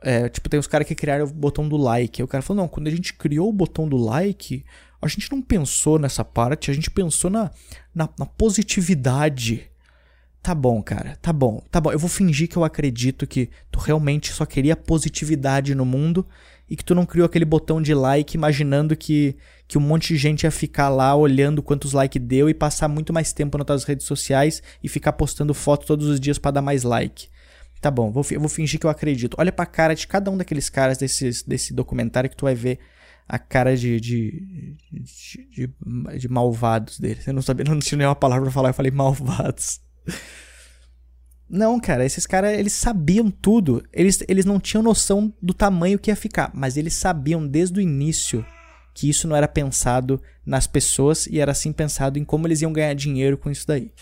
[0.00, 2.20] é, tipo, tem os caras que criaram o botão do like.
[2.20, 4.64] Aí o cara falou: não, quando a gente criou o botão do like,
[5.00, 7.50] a gente não pensou nessa parte, a gente pensou na,
[7.94, 9.70] na, na positividade.
[10.40, 11.90] Tá bom, cara, tá bom, tá bom.
[11.90, 16.24] Eu vou fingir que eu acredito que tu realmente só queria positividade no mundo
[16.68, 20.16] e que tu não criou aquele botão de like imaginando que, que um monte de
[20.16, 23.84] gente ia ficar lá olhando quantos likes deu e passar muito mais tempo nas tuas
[23.84, 27.28] redes sociais e ficar postando foto todos os dias para dar mais like.
[27.80, 29.36] Tá bom, vou, eu vou fingir que eu acredito.
[29.38, 32.78] Olha pra cara de cada um daqueles caras desses, desse documentário que tu vai ver
[33.28, 37.26] a cara de, de, de, de, de malvados deles.
[37.26, 39.80] Eu não sabia, não tinha nenhuma palavra pra falar, eu falei malvados.
[41.48, 43.82] Não, cara, esses caras, eles sabiam tudo.
[43.92, 47.82] Eles, eles não tinham noção do tamanho que ia ficar, mas eles sabiam desde o
[47.82, 48.44] início
[48.92, 52.72] que isso não era pensado nas pessoas e era sim pensado em como eles iam
[52.72, 53.92] ganhar dinheiro com isso daí.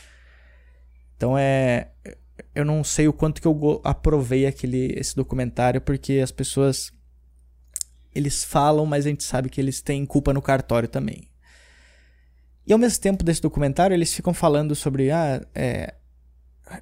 [1.16, 1.90] Então é
[2.54, 6.90] eu não sei o quanto que eu aprovei aquele esse documentário porque as pessoas
[8.14, 11.28] eles falam, mas a gente sabe que eles têm culpa no cartório também.
[12.66, 15.10] E ao mesmo tempo desse documentário, eles ficam falando sobre.
[15.10, 15.94] Ah, é,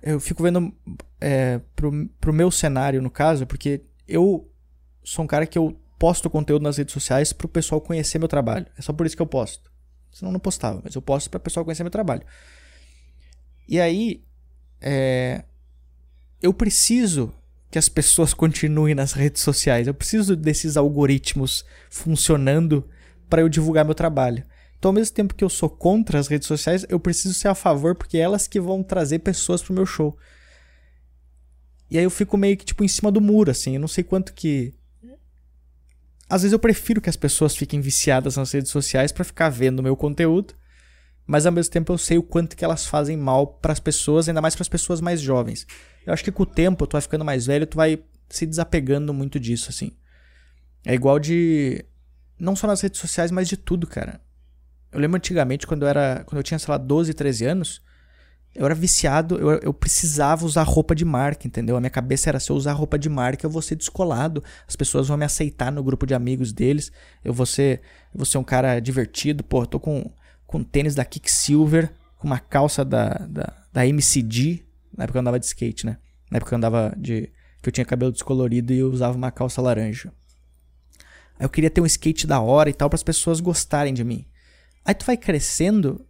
[0.02, 0.72] eu fico vendo
[1.20, 4.50] é, pro, pro meu cenário, no caso, porque eu
[5.02, 8.66] sou um cara que eu posto conteúdo nas redes sociais pro pessoal conhecer meu trabalho.
[8.76, 9.70] É só por isso que eu posto.
[10.10, 12.22] Senão não postava, mas eu posto para o pessoal conhecer meu trabalho.
[13.68, 14.22] E aí,
[14.80, 15.44] é,
[16.42, 17.32] eu preciso
[17.70, 19.86] que as pessoas continuem nas redes sociais.
[19.86, 22.88] Eu preciso desses algoritmos funcionando
[23.28, 24.44] para eu divulgar meu trabalho.
[24.78, 27.54] Então, ao mesmo tempo que eu sou contra as redes sociais, eu preciso ser a
[27.54, 30.16] favor porque é elas que vão trazer pessoas pro meu show.
[31.90, 34.02] E aí eu fico meio que tipo em cima do muro assim, eu não sei
[34.02, 34.74] quanto que
[36.28, 39.82] às vezes eu prefiro que as pessoas fiquem viciadas nas redes sociais para ficar vendo
[39.82, 40.54] meu conteúdo
[41.26, 44.28] mas ao mesmo tempo eu sei o quanto que elas fazem mal para as pessoas,
[44.28, 45.66] ainda mais para as pessoas mais jovens.
[46.06, 49.14] Eu acho que com o tempo, tu vai ficando mais velho, tu vai se desapegando
[49.14, 49.92] muito disso, assim.
[50.84, 51.84] É igual de.
[52.38, 54.20] Não só nas redes sociais, mas de tudo, cara.
[54.94, 56.22] Eu lembro antigamente, quando eu era.
[56.24, 57.82] Quando eu tinha, sei lá, 12, 13 anos,
[58.54, 61.76] eu era viciado, eu, eu precisava usar roupa de marca, entendeu?
[61.76, 64.42] A minha cabeça era se eu usar roupa de marca, eu vou ser descolado.
[64.66, 66.92] As pessoas vão me aceitar no grupo de amigos deles.
[67.24, 67.80] Eu vou ser,
[68.14, 70.10] eu vou ser um cara divertido, pô, tô com
[70.54, 74.64] com tênis da Kicksilver, com uma calça da, da, da MCD,
[74.96, 75.98] na época eu andava de skate, né?
[76.30, 77.32] Na época eu andava de.
[77.60, 80.12] que eu tinha cabelo descolorido e eu usava uma calça laranja.
[81.38, 84.04] Aí eu queria ter um skate da hora e tal para as pessoas gostarem de
[84.04, 84.24] mim.
[84.84, 86.06] Aí tu vai crescendo,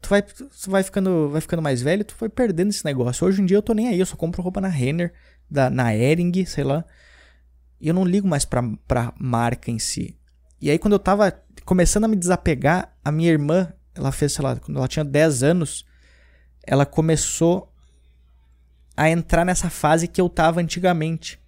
[0.00, 3.26] tu vai, tu vai ficando, vai ficando mais velho, tu vai perdendo esse negócio.
[3.26, 5.12] Hoje em dia eu tô nem aí, eu só compro roupa na Renner,
[5.50, 6.84] da, na Ering, sei lá.
[7.80, 10.18] E eu não ligo mais pra, pra marca em si.
[10.60, 11.32] E aí quando eu tava
[11.64, 15.42] começando a me desapegar, a minha irmã, ela fez, sei lá, quando ela tinha 10
[15.42, 15.86] anos,
[16.66, 17.72] ela começou
[18.96, 21.40] a entrar nessa fase que eu tava antigamente.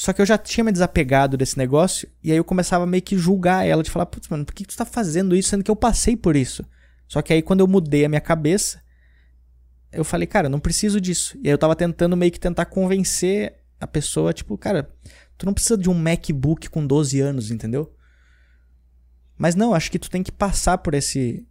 [0.00, 3.18] Só que eu já tinha me desapegado desse negócio, e aí eu começava meio que
[3.18, 5.76] julgar ela, de falar, putz, mano, por que tu tá fazendo isso, sendo que eu
[5.76, 6.64] passei por isso?
[7.08, 8.80] Só que aí quando eu mudei a minha cabeça,
[9.90, 11.36] eu falei, cara, eu não preciso disso.
[11.42, 14.88] E aí eu tava tentando meio que tentar convencer a pessoa, tipo, cara,
[15.38, 17.94] Tu não precisa de um MacBook com 12 anos, entendeu?
[19.36, 21.46] Mas não, acho que tu tem que passar por esse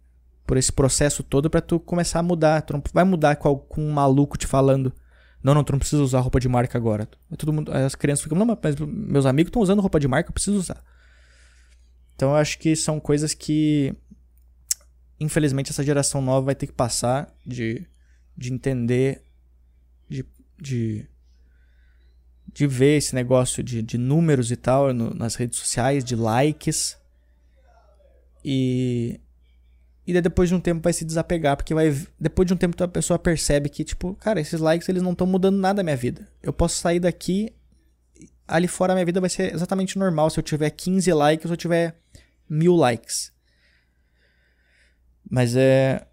[0.46, 2.62] por esse processo todo para tu começar a mudar.
[2.62, 4.92] Tu não vai mudar com, com um maluco te falando
[5.42, 7.08] não, não, tu não precisa usar roupa de marca agora.
[7.36, 10.34] Todo mundo, as crianças ficam, não, mas meus amigos estão usando roupa de marca, eu
[10.34, 10.82] preciso usar.
[12.14, 13.94] Então eu acho que são coisas que
[15.20, 17.86] infelizmente essa geração nova vai ter que passar de,
[18.36, 19.22] de entender,
[20.08, 20.24] de,
[20.60, 21.08] de,
[22.52, 26.96] de ver esse negócio de, de números e tal no, nas redes sociais, de likes.
[28.44, 29.20] E,
[30.08, 32.82] e daí depois de um tempo vai se desapegar, porque vai depois de um tempo
[32.82, 35.96] a pessoa percebe que tipo, cara, esses likes eles não estão mudando nada na minha
[35.98, 36.26] vida.
[36.42, 37.52] Eu posso sair daqui
[38.46, 41.52] ali fora a minha vida vai ser exatamente normal se eu tiver 15 likes ou
[41.52, 41.94] eu tiver
[42.48, 43.30] mil likes.
[45.30, 46.06] Mas é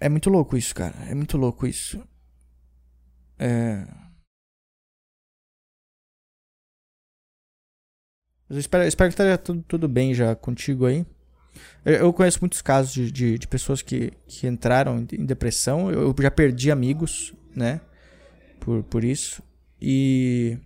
[0.00, 0.94] é muito louco isso, cara.
[1.10, 2.02] É muito louco isso.
[3.38, 3.86] É
[8.48, 11.04] Eu espero, espero que esteja tudo, tudo bem já contigo aí.
[11.84, 15.90] Eu conheço muitos casos de, de, de pessoas que, que entraram em depressão.
[15.90, 17.80] Eu já perdi amigos, né?
[18.58, 19.42] Por, por isso.
[19.80, 20.58] E.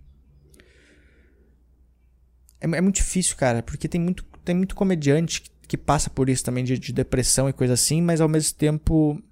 [2.61, 6.31] É, é muito difícil, cara, porque tem muito, tem muito comediante que, que passa por
[6.31, 9.23] isso também, de, de depressão e coisa assim, mas ao mesmo tempo.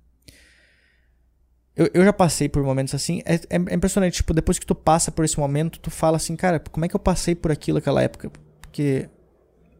[1.74, 3.22] Eu, eu já passei por momentos assim.
[3.24, 6.36] É, é, é impressionante, tipo, depois que tu passa por esse momento, tu fala assim,
[6.36, 8.30] cara, como é que eu passei por aquilo naquela época?
[8.60, 9.08] Porque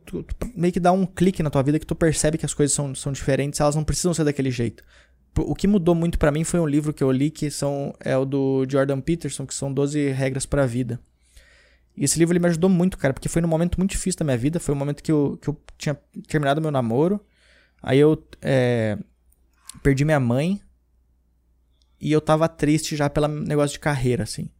[0.09, 2.55] tu, tu, meio que dá um clique na tua vida que tu percebe que as
[2.55, 4.83] coisas são, são diferentes, elas não precisam ser daquele jeito.
[5.37, 8.17] O que mudou muito para mim foi um livro que eu li que são é
[8.17, 10.99] o do Jordan Peterson, que são 12 regras para a vida.
[11.97, 14.25] E esse livro ele me ajudou muito, cara, porque foi num momento muito difícil da
[14.25, 15.95] minha vida, foi um momento que eu, que eu tinha
[16.27, 17.21] terminado meu namoro,
[17.83, 18.99] aí eu é,
[19.83, 20.61] perdi minha mãe
[22.01, 24.51] e eu tava triste já pelo negócio de carreira, assim.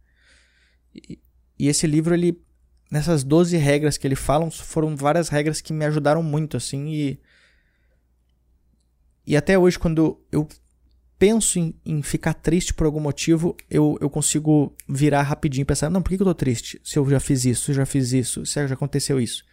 [0.93, 1.19] E,
[1.57, 2.41] e esse livro ele
[2.89, 7.19] nessas 12 regras que ele fala, foram várias regras que me ajudaram muito, assim, e.
[9.27, 10.47] E até hoje, quando eu
[11.19, 15.89] penso em, em ficar triste por algum motivo, eu, eu consigo virar rapidinho e pensar:
[15.89, 16.81] não, por que, eu tô triste?
[16.83, 19.43] Se eu já fiz isso, se eu já fiz isso, se já aconteceu isso.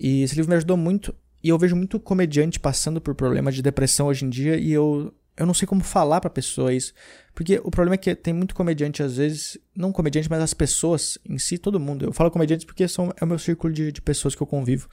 [0.00, 1.14] E esse livro me ajudou muito.
[1.42, 5.12] E eu vejo muito comediante passando por problemas de depressão hoje em dia e eu
[5.36, 6.92] eu não sei como falar pra pessoa isso.
[7.34, 11.18] Porque o problema é que tem muito comediante, às vezes, não comediante, mas as pessoas
[11.28, 12.04] em si, todo mundo.
[12.04, 14.88] Eu falo comediantes porque são, é o meu círculo de, de pessoas que eu convivo.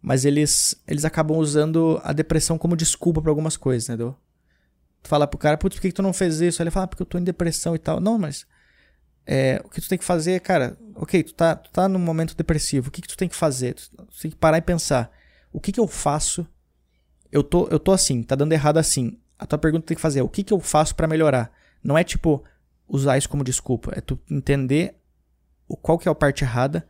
[0.00, 4.14] Mas eles, eles acabam usando a depressão como desculpa para algumas coisas, entendeu?
[5.02, 6.60] Tu fala pro cara, putz, por que, que tu não fez isso?
[6.60, 8.00] Aí ele fala, ah, porque eu tô em depressão e tal.
[8.00, 8.46] Não, mas.
[9.24, 12.36] É, o que tu tem que fazer, cara, ok, tu tá, tu tá num momento
[12.36, 13.74] depressivo, o que, que tu tem que fazer?
[13.74, 15.12] Tu, tu tem que parar e pensar,
[15.52, 16.44] o que que eu faço?
[17.30, 20.22] Eu tô, eu tô assim, tá dando errado assim a tua pergunta tem que fazer:
[20.22, 21.52] o que, que eu faço para melhorar?
[21.82, 22.44] Não é tipo
[22.88, 24.94] usar isso como desculpa, é tu entender
[25.66, 26.86] o qual que é a parte errada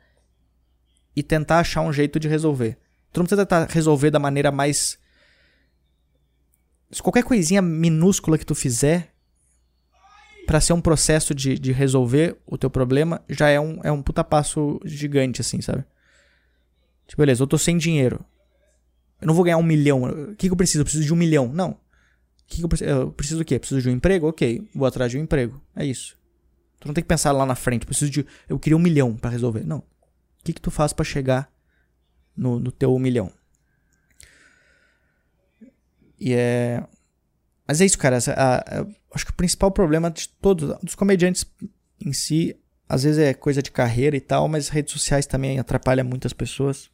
[1.15, 2.77] e tentar achar um jeito de resolver.
[3.13, 4.99] Tu não precisa tentar resolver da maneira mais
[7.03, 9.15] qualquer coisinha minúscula que tu fizer
[10.47, 14.03] para ser um processo de, de resolver o teu problema já é um, é um
[14.03, 15.85] puta passo gigante, assim, sabe?
[17.07, 18.23] Tipo, beleza, eu tô sem dinheiro.
[19.21, 20.03] Eu não vou ganhar um milhão.
[20.03, 20.81] O que, que eu preciso?
[20.81, 21.49] Eu preciso de um milhão.
[21.49, 21.79] Não
[22.57, 23.59] que, eu, preciso, eu preciso do quê?
[23.59, 24.29] Preciso de um emprego?
[24.29, 25.61] Ok, vou atrás de um emprego.
[25.75, 26.17] É isso.
[26.81, 27.87] Tu não tem que pensar lá na frente.
[27.87, 28.27] Preciso de.
[28.49, 29.65] Eu queria um milhão para resolver.
[29.65, 29.79] Não.
[29.79, 31.51] O que, que tu faz para chegar
[32.37, 33.33] no, no teu milhão?
[36.19, 36.85] E é.
[37.67, 38.19] Mas é isso, cara.
[38.19, 41.47] A, a, acho que o principal problema de todos, dos comediantes
[42.05, 42.57] em si,
[42.89, 46.91] às vezes é coisa de carreira e tal, mas redes sociais também atrapalham muitas pessoas.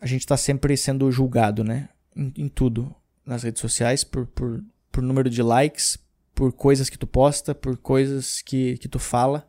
[0.00, 1.90] A gente tá sempre sendo julgado, né?
[2.16, 2.94] Em, em tudo
[3.28, 5.98] nas redes sociais por, por, por número de likes,
[6.34, 9.48] por coisas que tu posta, por coisas que, que tu fala.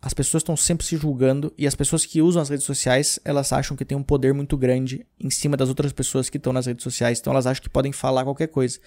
[0.00, 3.52] As pessoas estão sempre se julgando e as pessoas que usam as redes sociais, elas
[3.52, 6.66] acham que tem um poder muito grande em cima das outras pessoas que estão nas
[6.66, 8.78] redes sociais, então elas acham que podem falar qualquer coisa.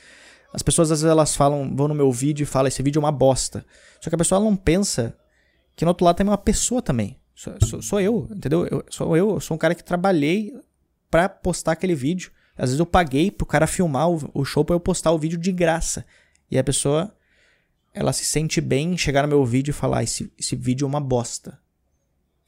[0.54, 3.04] As pessoas às vezes elas falam, vão no meu vídeo e falam esse vídeo é
[3.04, 3.66] uma bosta.
[4.00, 5.16] Só que a pessoa não pensa
[5.76, 7.18] que no outro lado tem uma pessoa também.
[7.36, 8.68] Sou, sou, sou eu, entendeu?
[8.68, 10.54] Eu, sou eu, eu sou um cara que trabalhei
[11.10, 12.32] para postar aquele vídeo.
[12.58, 15.38] Às vezes eu paguei pro cara filmar o, o show pra eu postar o vídeo
[15.38, 16.06] de graça.
[16.50, 17.16] E a pessoa,
[17.94, 20.86] ela se sente bem em chegar no meu vídeo e falar: ah, esse, esse vídeo
[20.86, 21.60] é uma bosta.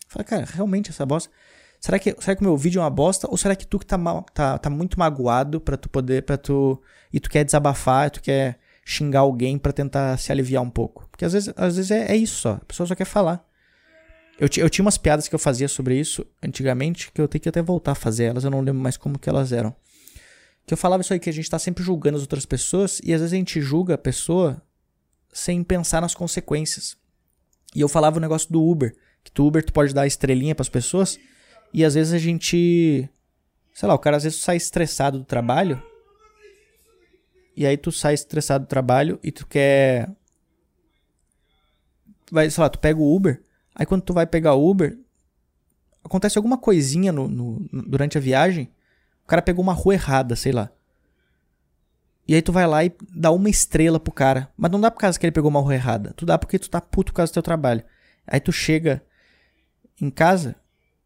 [0.07, 1.31] Fala, cara, realmente essa bosta.
[1.79, 3.27] Será que, será que o meu vídeo é uma bosta?
[3.29, 6.37] Ou será que tu que tá, mal, tá, tá muito magoado pra tu poder, para
[6.37, 6.81] tu.
[7.11, 11.07] E tu quer desabafar, tu quer xingar alguém para tentar se aliviar um pouco?
[11.09, 12.53] Porque às vezes, às vezes é, é isso só.
[12.53, 13.45] A pessoa só quer falar.
[14.39, 17.49] Eu, eu tinha umas piadas que eu fazia sobre isso antigamente, que eu tenho que
[17.49, 19.75] até voltar a fazer elas, eu não lembro mais como que elas eram.
[20.65, 23.13] Que eu falava isso aí, que a gente tá sempre julgando as outras pessoas e
[23.13, 24.62] às vezes a gente julga a pessoa
[25.32, 26.95] sem pensar nas consequências.
[27.76, 30.69] E eu falava o negócio do Uber, que do Uber tu pode dar estrelinha pras
[30.69, 31.19] pessoas,
[31.73, 33.10] e às vezes a gente,
[33.73, 35.82] sei lá, o cara às vezes sai estressado do trabalho,
[37.56, 40.10] e aí tu sai estressado do trabalho e tu quer
[42.32, 43.41] vai, sei lá, tu pega o Uber,
[43.76, 44.97] aí quando tu vai pegar o Uber,
[46.04, 48.71] acontece alguma coisinha no, no, durante a viagem,
[49.23, 50.69] o cara pegou uma rua errada, sei lá.
[52.27, 54.49] E aí tu vai lá e dá uma estrela pro cara.
[54.57, 56.13] Mas não dá por causa que ele pegou uma rua errada.
[56.15, 57.83] Tu dá porque tu tá puto por causa do teu trabalho.
[58.25, 59.01] Aí tu chega
[59.99, 60.55] em casa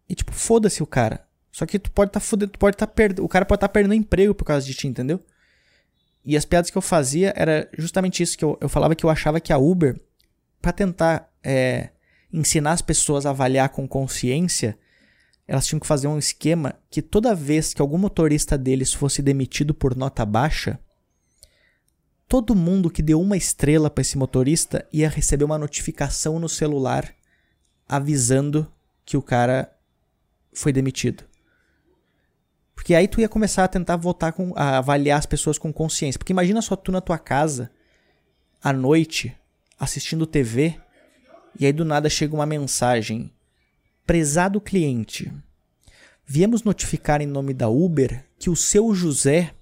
[0.08, 1.26] e tipo, foda-se o cara.
[1.52, 3.96] Só que tu pode tá fudendo, tu pode tá perdendo, o cara pode tá perdendo
[3.96, 5.20] emprego por causa de ti, entendeu?
[6.24, 9.10] E as piadas que eu fazia era justamente isso que eu, eu falava que eu
[9.10, 10.00] achava que a Uber
[10.62, 11.90] para tentar é,
[12.32, 14.78] ensinar as pessoas a avaliar com consciência,
[15.48, 19.74] elas tinham que fazer um esquema que toda vez que algum motorista deles fosse demitido
[19.74, 20.80] por nota baixa,
[22.28, 27.14] todo mundo que deu uma estrela para esse motorista ia receber uma notificação no celular
[27.88, 28.70] avisando
[29.06, 29.74] que o cara
[30.54, 31.24] foi demitido.
[32.76, 36.20] Porque aí tu ia começar a tentar votar com a avaliar as pessoas com consciência.
[36.20, 37.72] Porque imagina só tu na tua casa
[38.62, 39.36] à noite
[39.80, 40.80] assistindo TV
[41.60, 43.32] e aí do nada chega uma mensagem:
[44.08, 45.34] Prezado cliente,
[46.26, 49.54] viemos notificar em nome da Uber que o seu José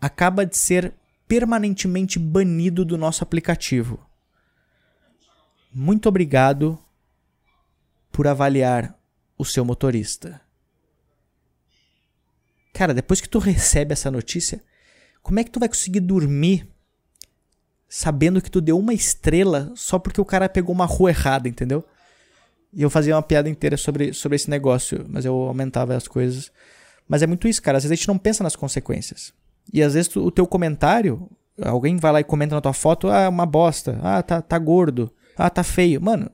[0.00, 0.92] acaba de ser
[1.28, 4.04] permanentemente banido do nosso aplicativo.
[5.72, 6.76] Muito obrigado
[8.10, 8.98] por avaliar
[9.38, 10.40] o seu motorista.
[12.74, 14.64] Cara, depois que tu recebe essa notícia,
[15.22, 16.68] como é que tu vai conseguir dormir
[17.88, 21.86] sabendo que tu deu uma estrela só porque o cara pegou uma rua errada, entendeu?
[22.72, 26.50] E eu fazia uma piada inteira sobre, sobre esse negócio, mas eu aumentava as coisas.
[27.06, 27.76] Mas é muito isso, cara.
[27.76, 29.32] Às vezes a gente não pensa nas consequências.
[29.72, 31.28] E às vezes tu, o teu comentário,
[31.62, 35.12] alguém vai lá e comenta na tua foto, ah, uma bosta, ah, tá, tá gordo,
[35.36, 36.00] ah, tá feio.
[36.00, 36.30] Mano,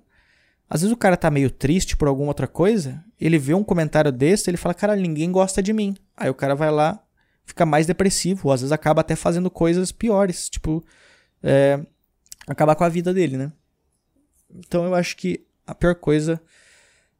[0.70, 4.12] às vezes o cara tá meio triste por alguma outra coisa, ele vê um comentário
[4.12, 5.96] desse, ele fala, cara, ninguém gosta de mim.
[6.16, 7.02] Aí o cara vai lá,
[7.44, 10.84] fica mais depressivo, ou às vezes acaba até fazendo coisas piores, tipo,
[11.42, 11.80] é,
[12.46, 13.52] acabar com a vida dele, né?
[14.54, 16.40] Então eu acho que a pior coisa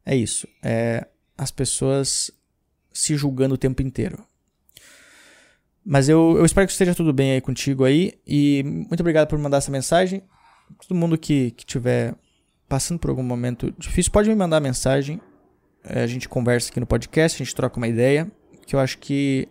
[0.05, 0.47] é isso.
[0.63, 1.07] É
[1.37, 2.31] as pessoas
[2.91, 4.25] se julgando o tempo inteiro.
[5.85, 8.13] Mas eu, eu espero que esteja tudo bem aí contigo aí.
[8.27, 10.23] E muito obrigado por mandar essa mensagem.
[10.81, 12.15] Todo mundo que, que tiver
[12.67, 15.21] passando por algum momento difícil, pode me mandar mensagem.
[15.83, 18.29] É, a gente conversa aqui no podcast, a gente troca uma ideia.
[18.65, 19.47] Que eu acho que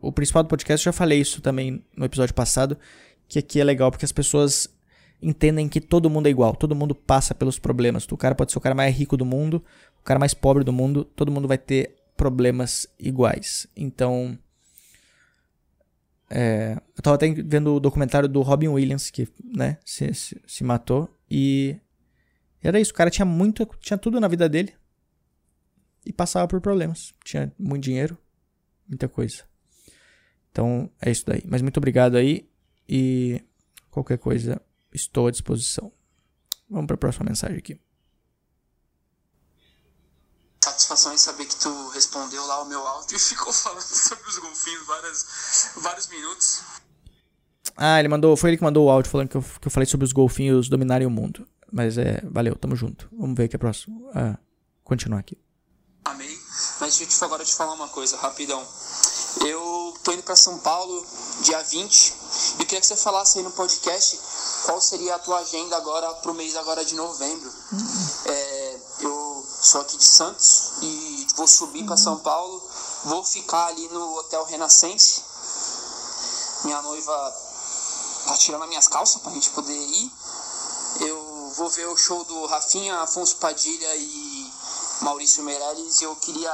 [0.00, 2.76] o principal do podcast, eu já falei isso também no episódio passado,
[3.28, 4.68] que aqui é legal porque as pessoas
[5.22, 8.06] entendem que todo mundo é igual, todo mundo passa pelos problemas.
[8.10, 9.64] O cara pode ser o cara mais rico do mundo,
[10.00, 13.66] o cara mais pobre do mundo, todo mundo vai ter problemas iguais.
[13.76, 14.36] Então,
[16.28, 20.64] é, eu tava até vendo o documentário do Robin Williams, que né, se, se, se
[20.64, 21.76] matou, e
[22.62, 24.72] era isso, o cara tinha muito, tinha tudo na vida dele
[26.04, 27.14] e passava por problemas.
[27.24, 28.18] Tinha muito dinheiro,
[28.88, 29.44] muita coisa.
[30.50, 31.42] Então, é isso daí.
[31.46, 32.48] Mas muito obrigado aí
[32.88, 33.40] e
[33.90, 34.60] qualquer coisa,
[34.92, 35.92] estou à disposição.
[36.68, 37.80] Vamos para a próxima mensagem aqui.
[40.64, 44.38] Satisfação em saber que tu respondeu lá o meu áudio e ficou falando sobre os
[44.38, 46.62] golfinhos várias, vários minutos.
[47.76, 49.86] Ah, ele mandou, foi ele que mandou o áudio falando que eu, que eu falei
[49.86, 51.46] sobre os golfinhos dominarem o mundo.
[51.72, 53.08] Mas é, valeu, tamo junto.
[53.12, 53.96] Vamos ver aqui a próxima.
[54.14, 54.38] Ah,
[54.84, 55.38] continuar aqui.
[56.04, 56.38] Amei.
[56.80, 58.62] Mas deixa eu agora te falar uma coisa, rapidão.
[59.46, 61.06] Eu tô indo para São Paulo
[61.42, 62.14] dia 20
[62.58, 64.18] e eu queria que você falasse aí no podcast
[64.64, 67.52] qual seria a tua agenda agora pro mês agora de novembro.
[67.72, 68.08] Uhum.
[68.26, 71.86] É, eu sou aqui de Santos e vou subir uhum.
[71.86, 72.62] para São Paulo,
[73.04, 75.22] vou ficar ali no Hotel Renascença.
[76.64, 77.34] Minha noiva
[78.26, 80.12] tá tirando as minhas calças pra gente poder ir.
[81.00, 84.52] Eu vou ver o show do Rafinha, Afonso Padilha e
[85.00, 86.52] Maurício Meirelles e eu queria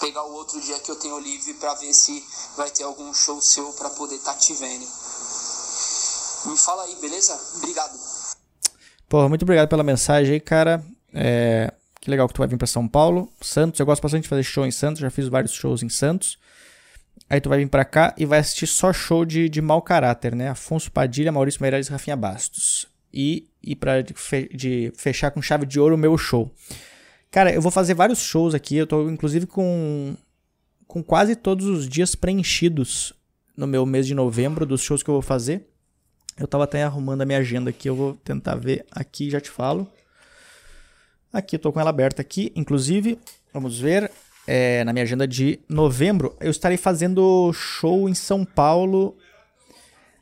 [0.00, 2.24] pegar o outro dia que eu tenho livre para ver se
[2.56, 4.86] vai ter algum show seu para poder estar tá te vendo.
[6.44, 7.38] Me fala aí, beleza?
[7.56, 7.98] Obrigado.
[9.08, 10.84] Pô, muito obrigado pela mensagem aí, cara.
[11.14, 13.80] É, que legal que tu vai vir para São Paulo, Santos.
[13.80, 16.38] Eu gosto bastante de fazer show em Santos, já fiz vários shows em Santos.
[17.28, 20.34] Aí tu vai vir para cá e vai assistir só show de, de mau caráter,
[20.34, 20.48] né?
[20.48, 22.86] Afonso Padilha, Maurício Meirelles e Rafinha Bastos.
[23.12, 24.14] E, e para de,
[24.54, 26.52] de fechar com chave de ouro o meu show.
[27.30, 28.76] Cara, eu vou fazer vários shows aqui.
[28.76, 30.16] Eu tô inclusive com,
[30.86, 33.12] com quase todos os dias preenchidos
[33.56, 35.66] no meu mês de novembro dos shows que eu vou fazer.
[36.38, 37.88] Eu tava até arrumando a minha agenda aqui.
[37.88, 39.88] Eu vou tentar ver aqui já te falo.
[41.32, 42.52] Aqui, eu tô com ela aberta aqui.
[42.54, 43.18] Inclusive,
[43.52, 44.10] vamos ver.
[44.46, 49.16] É, na minha agenda de novembro, eu estarei fazendo show em São Paulo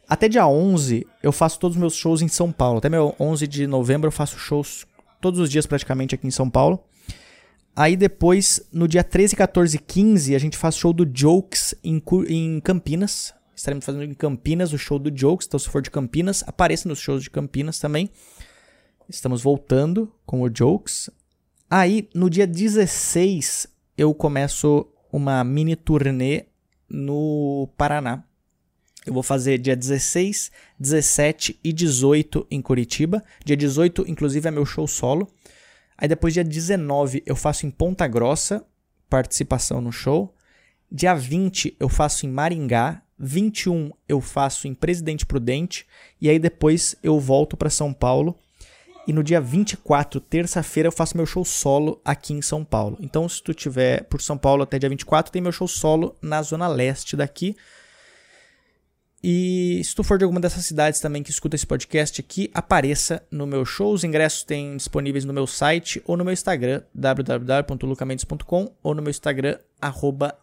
[0.08, 2.78] Até dia 11 eu faço todos os meus shows em São Paulo.
[2.78, 4.86] Até meu 11 de novembro eu faço shows
[5.20, 6.82] todos os dias praticamente aqui em São Paulo.
[7.76, 12.00] Aí depois, no dia 13, 14 e 15, a gente faz show do Jokes em,
[12.28, 13.34] em Campinas.
[13.55, 15.46] Estaremos fazendo em Campinas o show do Jokes.
[15.46, 18.11] Então, se for de Campinas, apareça nos shows de Campinas também.
[19.09, 21.11] Estamos voltando com o Jokes.
[21.70, 26.46] Aí, no dia 16, eu começo uma mini turnê
[26.88, 28.24] no Paraná.
[29.07, 33.22] Eu vou fazer dia 16, 17 e 18 em Curitiba.
[33.44, 35.28] Dia 18, inclusive, é meu show solo.
[35.96, 38.64] Aí depois, dia 19, eu faço em Ponta Grossa,
[39.09, 40.34] participação no show.
[40.91, 43.03] Dia 20, eu faço em Maringá.
[43.18, 45.87] 21, eu faço em Presidente Prudente.
[46.20, 48.37] E aí depois eu volto para São Paulo.
[49.07, 52.97] E no dia 24, terça-feira, eu faço meu show solo aqui em São Paulo.
[53.01, 56.41] Então, se tu tiver por São Paulo até dia 24, tem meu show solo na
[56.41, 57.55] zona leste daqui.
[59.26, 63.22] E se tu for de alguma dessas cidades também que escuta esse podcast aqui, apareça
[63.30, 63.90] no meu show.
[63.90, 69.08] Os ingressos têm disponíveis no meu site ou no meu Instagram, www.lucamendes.com ou no meu
[69.08, 69.56] Instagram,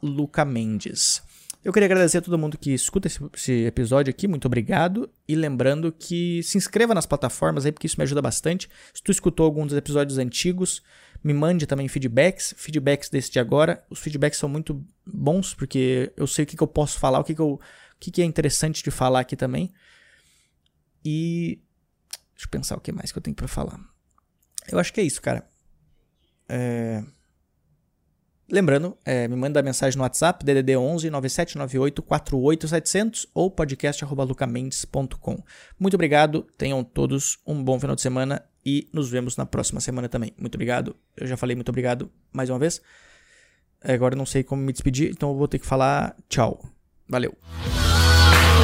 [0.02, 1.22] lucamendes.
[1.64, 5.08] Eu queria agradecer a todo mundo que escuta esse, esse, episódio aqui, muito obrigado.
[5.28, 8.68] E lembrando que se inscreva nas plataformas aí, porque isso me ajuda bastante.
[8.92, 10.82] Se tu escutou algum dos episódios antigos,
[11.24, 13.84] me mande também feedbacks, feedbacks desse de agora.
[13.92, 17.24] Os feedbacks são muito bons, porque eu sei o que, que eu posso falar, o
[17.24, 17.60] que, que eu
[18.02, 19.72] que, que é interessante de falar aqui também.
[21.06, 21.62] E.
[22.34, 23.80] Deixa eu pensar o que mais que eu tenho para falar.
[24.70, 25.48] Eu acho que é isso, cara.
[26.50, 27.04] É...
[28.50, 35.44] Lembrando, é, me manda mensagem no WhatsApp, DDD 11 9798 48700 ou podcast.lucamendes.com.
[35.80, 40.10] Muito obrigado, tenham todos um bom final de semana e nos vemos na próxima semana
[40.10, 40.34] também.
[40.38, 42.82] Muito obrigado, eu já falei muito obrigado mais uma vez.
[43.82, 46.62] Agora não sei como me despedir, então eu vou ter que falar tchau.
[47.08, 47.38] Valeu!